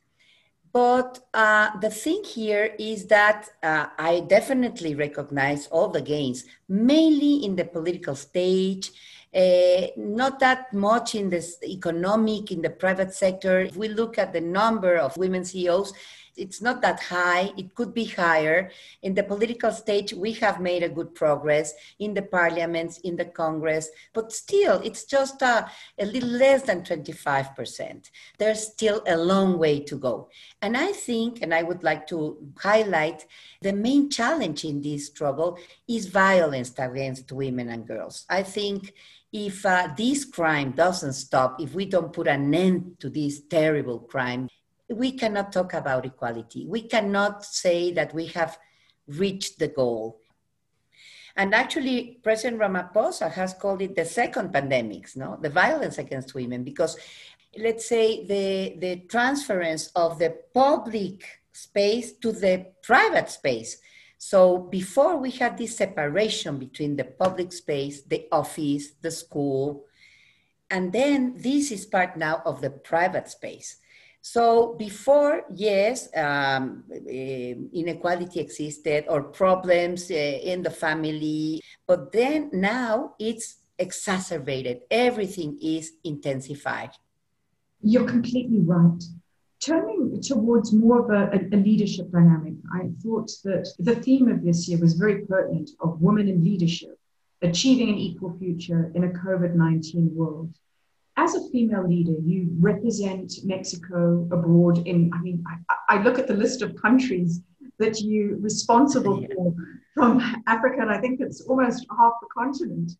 [0.72, 7.46] But uh, the thing here is that uh, I definitely recognize all the gains, mainly
[7.46, 8.90] in the political stage,
[9.34, 13.60] uh, not that much in the economic, in the private sector.
[13.60, 15.94] If we look at the number of women CEOs,
[16.37, 17.53] it's not that high.
[17.57, 18.70] It could be higher.
[19.03, 23.24] In the political stage, we have made a good progress in the parliaments, in the
[23.24, 25.68] Congress, but still, it's just a, uh,
[25.99, 28.11] a little less than 25%.
[28.39, 30.28] There's still a long way to go.
[30.62, 33.26] And I think, and I would like to highlight,
[33.62, 35.59] the main challenge in this struggle
[35.89, 38.26] is violence against women and girls.
[38.28, 38.93] I think
[39.32, 44.01] if uh, this crime doesn't stop, if we don't put an end to this terrible
[44.01, 44.49] crime,
[44.89, 46.66] we cannot talk about equality.
[46.66, 48.59] We cannot say that we have
[49.07, 50.20] reached the goal.
[51.37, 55.39] And actually, President Ramaphosa has called it the second pandemics, no?
[55.41, 56.97] The violence against women, because
[57.59, 63.78] let's say the, the transference of the public space to the private space.
[64.18, 69.84] So before we had this separation between the public space, the office, the school,
[70.70, 73.76] and then this is part now of the private space.
[74.29, 82.51] So before, yes, um, eh, inequality existed or problems uh, in the family, but then
[82.53, 84.81] now it's exacerbated.
[84.91, 86.91] Everything is intensified.
[87.83, 89.01] You're completely right.
[89.61, 94.66] Turning towards more of a, a, leadership dynamic, I thought that the theme of this
[94.66, 96.99] year was very pertinent of women in leadership,
[97.43, 100.53] achieving an equal future in a COVID 19 world
[101.16, 106.26] as a female leader, you represent Mexico abroad in, I mean, I, I look at
[106.26, 107.40] the list of countries
[107.78, 109.28] that you're responsible yeah.
[109.34, 109.54] for
[109.94, 112.92] from Africa, and I think it's almost half the continent.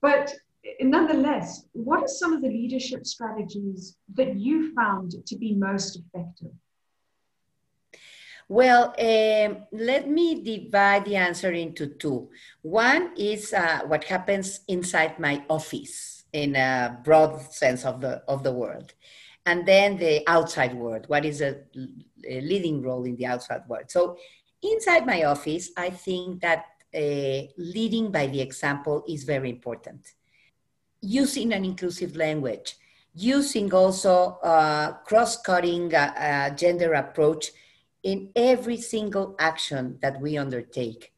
[0.00, 0.32] But
[0.80, 6.52] nonetheless, what are some of the leadership strategies that you found to be most effective?
[8.48, 12.30] Well, um, let me divide the answer into two.
[12.62, 18.42] One is uh, what happens inside my office in a broad sense of the of
[18.42, 18.88] the world
[19.46, 21.52] and then the outside world what is a,
[22.28, 23.88] a leading role in the outside world.
[23.88, 24.16] So
[24.62, 26.64] inside my office i think that
[26.94, 30.14] uh, leading by the example is very important.
[31.02, 32.76] Using an inclusive language
[33.16, 37.50] using also a cross-cutting uh, uh, gender approach
[38.02, 41.12] in every single action that we undertake.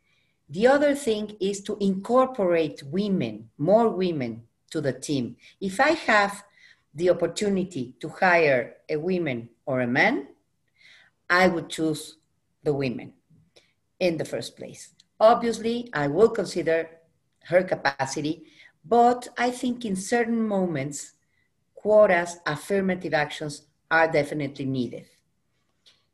[0.48, 5.36] The other thing is to incorporate women more women to the team.
[5.60, 6.44] If I have
[6.94, 10.28] the opportunity to hire a woman or a man,
[11.30, 12.16] I would choose
[12.62, 13.12] the women
[14.00, 14.94] in the first place.
[15.20, 16.88] Obviously, I will consider
[17.44, 18.44] her capacity,
[18.84, 21.12] but I think in certain moments,
[21.74, 25.06] quotas, affirmative actions are definitely needed.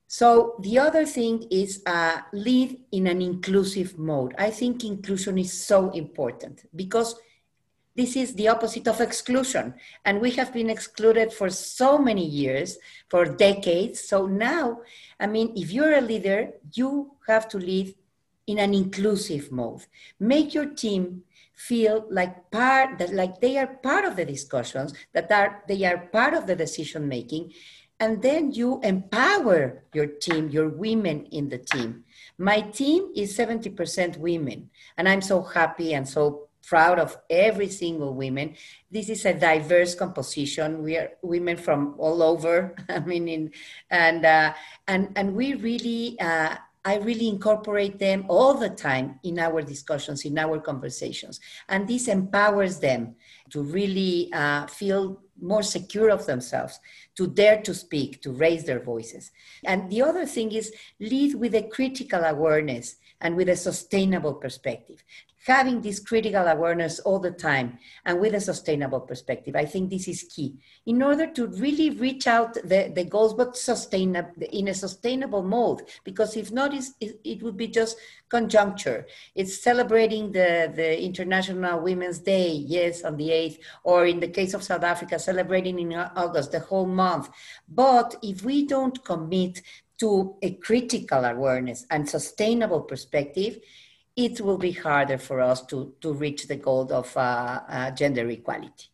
[0.06, 4.34] So the other thing is uh, lead in an inclusive mode.
[4.38, 7.16] I think inclusion is so important because
[7.96, 9.74] this is the opposite of exclusion.
[10.04, 12.78] And we have been excluded for so many years,
[13.08, 14.00] for decades.
[14.00, 14.80] So now,
[15.20, 17.94] I mean, if you're a leader, you have to lead
[18.46, 19.86] in an inclusive mode.
[20.18, 21.22] Make your team
[21.54, 25.98] feel like part that like they are part of the discussions, that are they are
[26.12, 27.52] part of the decision making.
[28.00, 32.02] And then you empower your team, your women in the team.
[32.36, 34.68] My team is 70% women,
[34.98, 38.54] and I'm so happy and so proud of every single woman.
[38.90, 40.82] This is a diverse composition.
[40.82, 42.74] We are women from all over.
[42.88, 43.50] I mean, in,
[43.90, 44.54] and uh,
[44.88, 46.18] and and we really.
[46.20, 46.56] Uh,
[46.86, 51.40] I really incorporate them all the time in our discussions, in our conversations.
[51.66, 53.14] And this empowers them
[53.48, 56.78] to really uh, feel more secure of themselves,
[57.16, 59.30] to dare to speak, to raise their voices.
[59.64, 65.02] And the other thing is lead with a critical awareness and with a sustainable perspective
[65.46, 69.54] having this critical awareness all the time and with a sustainable perspective.
[69.54, 70.54] I think this is key
[70.86, 74.16] in order to really reach out the, the goals, but sustain
[74.52, 75.82] in a sustainable mode.
[76.02, 79.06] Because if not, it, would be just conjuncture.
[79.34, 84.54] It's celebrating the, the International Women's Day, yes, on the 8th, or in the case
[84.54, 87.28] of South Africa, celebrating in August, the whole month.
[87.68, 89.60] But if we don't commit
[90.00, 93.60] to a critical awareness and sustainable perspective,
[94.16, 98.28] it will be harder for us to, to reach the goal of uh, uh, gender
[98.28, 98.88] equality.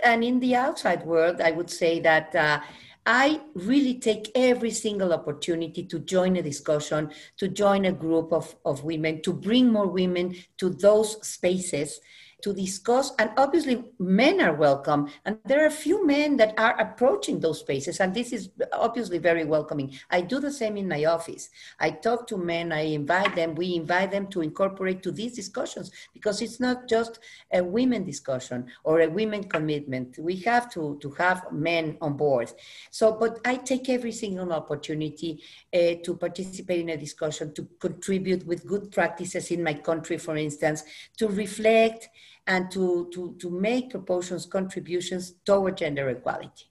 [0.00, 2.60] And in the outside world, I would say that uh,
[3.06, 8.54] I really take every single opportunity to join a discussion, to join a group of,
[8.64, 12.00] of women, to bring more women to those spaces
[12.42, 13.12] to discuss.
[13.18, 15.08] And obviously, men are welcome.
[15.24, 18.00] And there are few men that are approaching those spaces.
[18.00, 19.98] And this is obviously very welcoming.
[20.10, 21.48] I do the same in my office.
[21.80, 25.90] I talk to men, I invite them, we invite them to incorporate to these discussions
[26.12, 27.20] because it's not just
[27.52, 30.18] a women discussion or a women commitment.
[30.18, 32.52] We have to, to have men on board.
[32.90, 38.46] So, but I take every single opportunity uh, to participate in a discussion, to contribute
[38.46, 40.82] with good practices in my country, for instance,
[41.18, 42.08] to reflect
[42.46, 46.66] and to, to, to make proportions, contributions toward gender equality.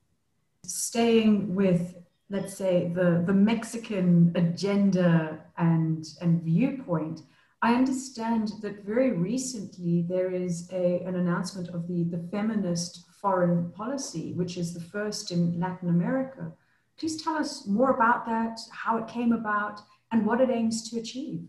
[0.66, 1.96] Staying with,
[2.30, 7.22] let's say, the, the Mexican agenda and, and viewpoint,
[7.62, 13.72] I understand that very recently there is a, an announcement of the, the feminist foreign
[13.72, 16.52] policy, which is the first in Latin America.
[16.98, 19.80] Please tell us more about that, how it came about,
[20.12, 21.44] and what it aims to achieve.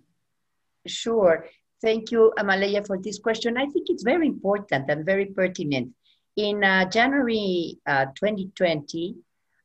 [0.86, 1.46] Sure.
[1.82, 3.56] Thank you, Amaleya, for this question.
[3.58, 5.90] I think it's very important and very pertinent.
[6.36, 9.16] In uh, January uh, 2020,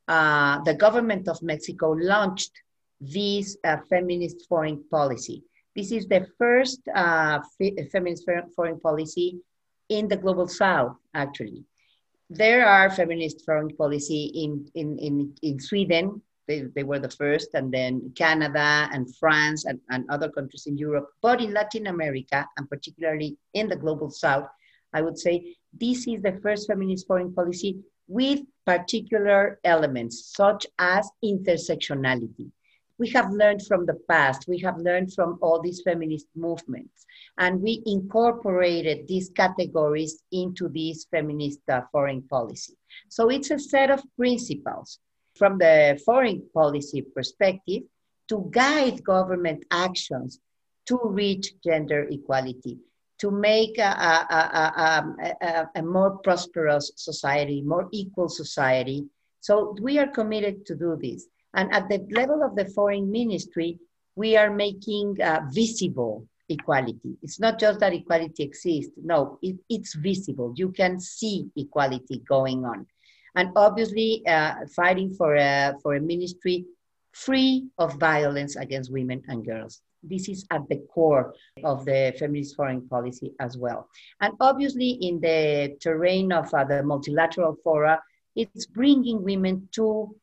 [0.07, 2.51] uh, the government of Mexico launched
[2.99, 5.43] this uh, feminist foreign policy.
[5.75, 7.39] This is the first uh,
[7.91, 9.37] feminist foreign policy
[9.87, 11.65] in the global south, actually.
[12.31, 17.49] There are feminist foreign policy in, in, in, in Sweden, they, they were the first,
[17.53, 21.09] and then Canada and France and, and other countries in Europe.
[21.21, 24.47] But in Latin America, and particularly in the global south,
[24.93, 27.77] I would say this is the first feminist foreign policy
[28.07, 32.51] with particular elements such as intersectionality.
[32.99, 37.05] We have learned from the past, we have learned from all these feminist movements,
[37.37, 42.75] and we incorporated these categories into this feminist uh, foreign policy.
[43.09, 44.99] So it's a set of principles
[45.37, 47.83] from the foreign policy perspective
[48.29, 50.39] to guide government actions
[50.87, 52.77] to reach gender equality,
[53.19, 55.05] to make a, a,
[55.41, 59.05] a, a, more prosperous society, more equal society.
[59.39, 61.27] So we are committed to do this.
[61.53, 63.79] And at the level of the foreign ministry,
[64.15, 67.17] we are making uh, visible equality.
[67.21, 68.93] It's not just that equality exists.
[69.01, 70.53] No, it, it's visible.
[70.55, 72.87] You can see equality going on
[73.37, 76.65] and obviously uh, fighting for a, for a ministry
[77.13, 79.81] free of violence against women and girls.
[80.03, 81.33] This is at the core
[81.63, 83.89] of the feminist foreign policy as well.
[84.21, 88.01] And obviously, in the terrain of uh, the multilateral fora,
[88.35, 90.15] it's bringing women to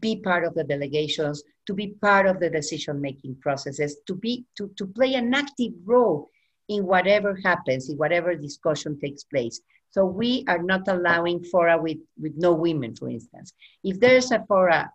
[0.00, 4.44] be part of the delegations, to be part of the decision making processes, to, be,
[4.56, 6.28] to, to play an active role
[6.68, 9.60] in whatever happens, in whatever discussion takes place.
[9.90, 13.52] So we are not allowing fora with, with no women, for instance.
[13.82, 14.92] If there's a fora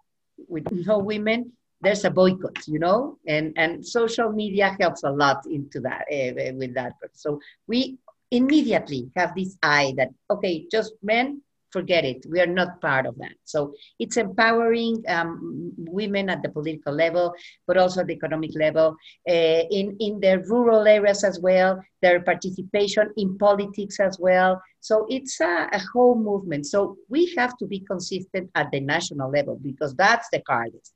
[0.47, 5.45] with no women, there's a boycott, you know, and, and social media helps a lot
[5.45, 6.93] into that uh, with that.
[7.13, 7.97] So we
[8.31, 11.41] immediately have this eye that, okay, just men,
[11.77, 12.19] forget it.
[12.31, 13.35] We are not part of that.
[13.53, 13.59] So
[14.03, 17.25] it's empowering um, women at the political level,
[17.67, 18.87] but also at the economic level,
[19.35, 21.71] uh, in, in the rural areas as well,
[22.03, 24.51] their participation in politics as well.
[24.79, 26.63] So it's a, a whole movement.
[26.73, 26.79] So
[27.13, 30.93] we have to be consistent at the national level because that's the hardest.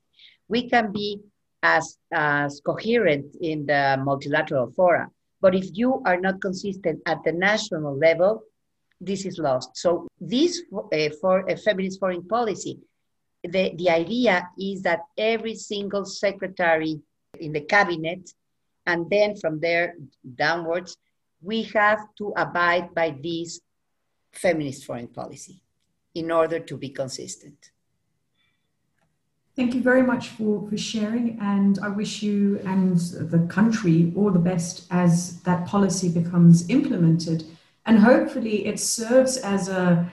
[0.48, 1.08] We can be
[1.62, 5.06] as, as coherent in the multilateral fora,
[5.42, 8.32] but if you are not consistent at the national level,
[9.00, 9.76] this is lost.
[9.76, 12.78] So this uh, for a feminist foreign policy,
[13.42, 17.00] the, the idea is that every single secretary
[17.38, 18.30] in the cabinet,
[18.86, 19.94] and then from there
[20.34, 20.96] downwards,
[21.42, 23.60] we have to abide by this
[24.32, 25.62] feminist foreign policy
[26.14, 27.70] in order to be consistent.
[29.56, 34.30] Thank you very much for, for sharing, and I wish you and the country all
[34.30, 37.44] the best as that policy becomes implemented.
[37.86, 40.10] And hopefully, it serves as a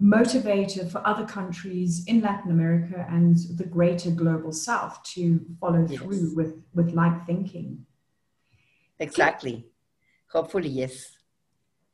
[0.00, 6.00] motivator for other countries in Latin America and the greater global south to follow yes.
[6.00, 7.84] through with, with like thinking.
[9.00, 9.52] Exactly.
[9.52, 9.64] Can,
[10.28, 11.16] hopefully, yes.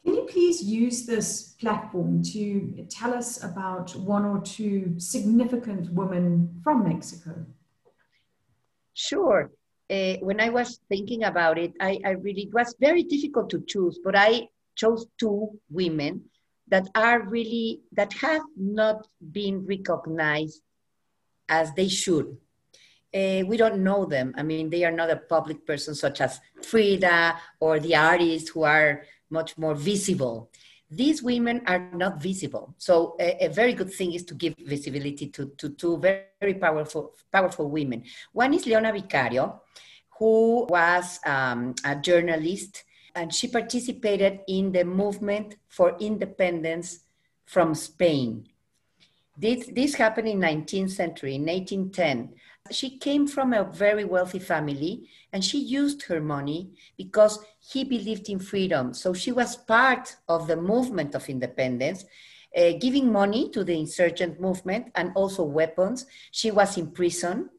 [0.05, 6.61] Can you please use this platform to tell us about one or two significant women
[6.63, 7.47] from Mexico?
[8.93, 9.51] Sure.
[9.91, 13.63] Uh, when I was thinking about it, I, I really, it was very difficult to
[13.67, 16.23] choose, but I chose two women
[16.69, 20.63] that are really that have not been recognized
[21.49, 22.37] as they should
[23.15, 26.41] uh, we don't know them i mean they are not a public person such as
[26.63, 30.51] frida or the artists who are much more visible
[30.91, 32.75] these women are not visible.
[32.79, 36.55] So a, a, very good thing is to give visibility to, to two very, very
[36.55, 38.05] powerful, powerful women.
[38.33, 39.63] One is Leona Vicario,
[40.19, 42.85] who was um, a journalist,
[43.15, 47.01] and she participated in the movement for independence
[47.47, 48.49] from Spain.
[49.37, 52.35] This, this happened in 19th century, in 1810.
[52.71, 58.29] She came from a very wealthy family and she used her money because he believed
[58.29, 58.95] in freedom.
[58.95, 62.05] So she was part of the movement of independence,
[62.57, 66.07] uh, giving money to the insurgent movement and also weapons.
[66.31, 67.51] She was in prison.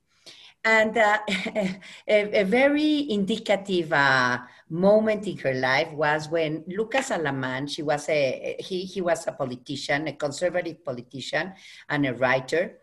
[0.64, 4.40] And uh, a, a, very indicative uh,
[4.70, 9.32] moment in her life was when Lucas Alamán, she was a, he, he was a
[9.32, 11.54] politician, a conservative politician
[11.90, 12.80] and a writer,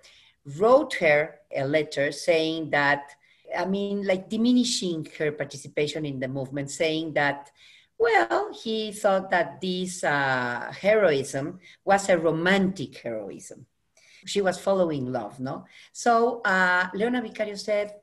[0.59, 3.12] wrote her a letter saying that,
[3.57, 7.51] I mean, like diminishing her participation in the movement, saying that,
[7.99, 13.66] well, he thought that this uh, heroism was a romantic heroism.
[14.24, 15.66] She was following love, no?
[15.93, 17.95] So uh, Leona Vicario said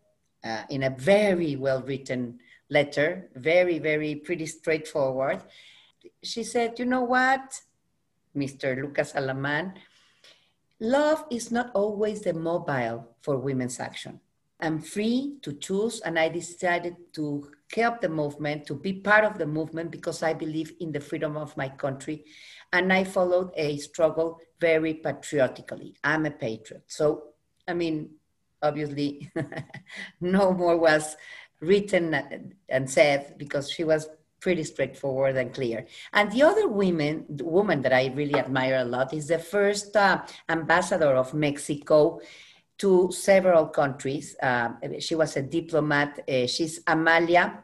[0.43, 2.39] uh, in a very well written
[2.69, 5.43] letter, very, very pretty straightforward,
[6.23, 7.61] she said, you know what,
[8.35, 8.79] Mr.
[8.79, 9.73] Lucas Alamán,
[10.81, 14.19] Love is not always the mobile for women's action.
[14.61, 19.37] I'm free to choose, and I decided to help the movement, to be part of
[19.37, 22.23] the movement because I believe in the freedom of my country.
[22.71, 25.95] And I followed a struggle very patriotically.
[26.03, 26.83] I'm a patriot.
[26.87, 27.23] So,
[27.67, 28.11] I mean,
[28.61, 29.31] obviously,
[30.21, 31.17] no more was
[31.61, 34.07] written and said because she was
[34.39, 35.85] pretty straightforward and clear.
[36.13, 39.95] And the other women, the woman that I really admire a lot is the first
[39.95, 42.21] uh, ambassador of Mexico
[42.77, 44.35] to several countries.
[44.41, 46.19] Uh, she was a diplomat.
[46.27, 47.61] Uh, she's Amalia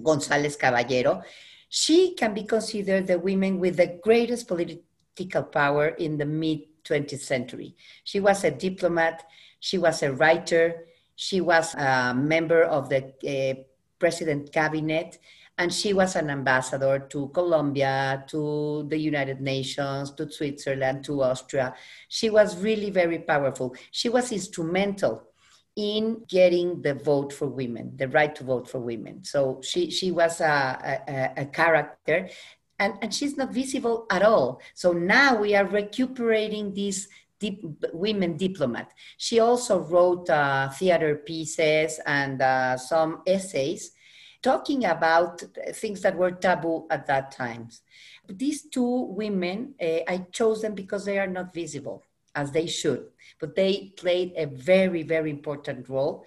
[0.00, 1.22] González Caballero.
[1.68, 7.20] She can be considered the woman with the greatest political power in the mid 20th
[7.20, 7.76] century.
[8.02, 9.24] She was a diplomat.
[9.60, 10.86] She was a writer.
[11.20, 13.62] She was a member of the uh,
[13.98, 15.18] president cabinet
[15.58, 21.74] and she was an ambassador to Colombia, to the United Nations, to Switzerland, to Austria.
[22.08, 23.76] She was really very powerful.
[23.90, 25.28] She was instrumental
[25.76, 29.22] in getting the vote for women, the right to vote for women.
[29.22, 32.30] So she, she was a, a, a character
[32.78, 34.62] and, and she's not visible at all.
[34.72, 37.08] So now we are recuperating this
[37.40, 38.92] deep, women diplomat.
[39.16, 43.90] She also wrote uh, theater pieces and uh, some essays
[44.42, 45.42] talking about
[45.74, 47.68] things that were taboo at that time.
[48.28, 53.08] These two women, uh, I chose them because they are not visible as they should,
[53.40, 56.24] but they played a very, very important role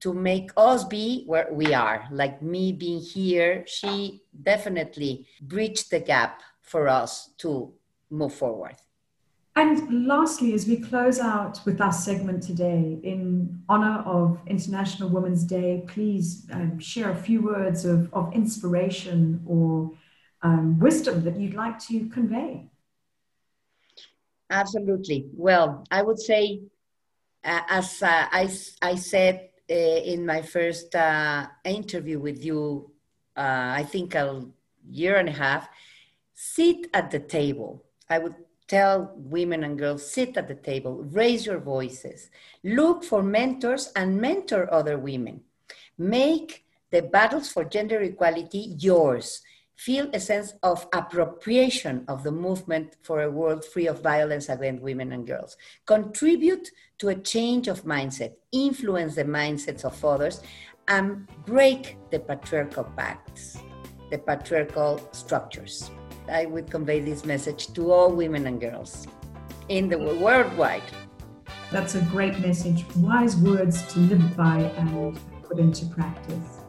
[0.00, 2.08] to make us be where we are.
[2.10, 7.74] Like me being here, she definitely bridged the gap for us to
[8.08, 8.76] move forward.
[9.56, 15.42] And lastly, as we close out with our segment today, in honor of International Women's
[15.42, 19.92] Day, please um, share a few words of, of inspiration or
[20.42, 22.70] um, wisdom that you'd like to convey.
[24.50, 25.28] Absolutely.
[25.34, 26.62] Well, I would say,
[27.44, 28.50] uh, as uh, I,
[28.82, 32.92] I said uh, in my first uh, interview with you,
[33.36, 34.44] uh, I think a
[34.88, 35.68] year and a half,
[36.34, 37.84] sit at the table.
[38.08, 38.34] I would
[38.70, 42.30] tell women and girls sit at the table, raise your voices,
[42.62, 45.40] look for mentors and mentor other women.
[45.98, 49.42] Make the battles for gender equality yours.
[49.74, 54.82] Feel a sense of appropriation of the movement for a world free of violence against
[54.82, 55.56] women and girls.
[55.86, 56.68] Contribute
[56.98, 60.42] to a change of mindset, influence the mindsets of others,
[60.86, 63.58] and break the patriarchal pacts,
[64.10, 65.90] the patriarchal structures.
[66.30, 69.06] I would convey this message to all women and girls
[69.68, 70.82] in the worldwide.
[71.70, 72.84] That's a great message.
[72.96, 76.60] Wise words to live by and put into practice.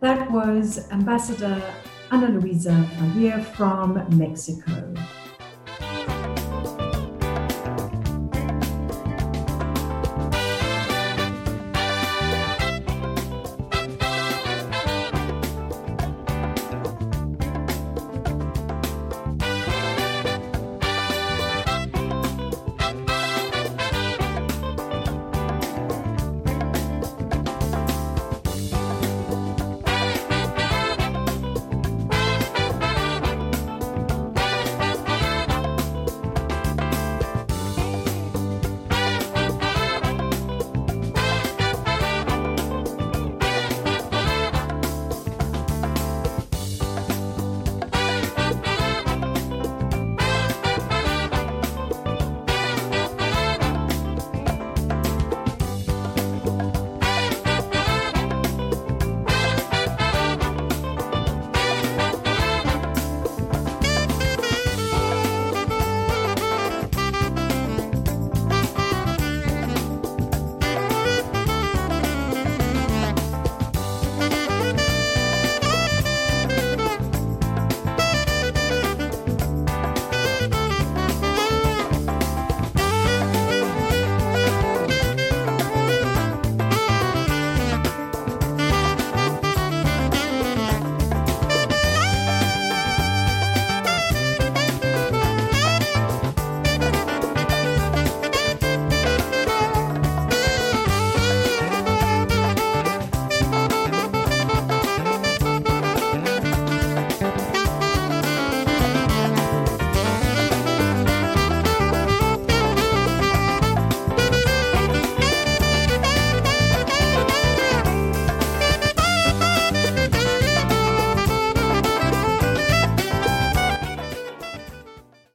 [0.00, 1.62] That was Ambassador
[2.10, 4.94] Ana Luisa Fajer from Mexico.